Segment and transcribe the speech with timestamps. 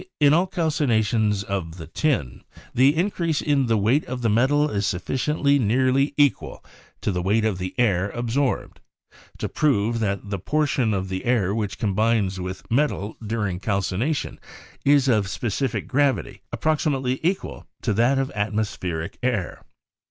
[0.19, 2.41] In all calcinations of the iin
[2.73, 6.65] the increase in weight of the metal is sufficiently nearly equal
[7.01, 8.79] to the weight of the air absorbed,
[9.37, 14.39] to prove that the portion of the air which combines with the metal during calcination
[14.83, 19.61] is of specific gravity approximately equal to that of at mospheric air."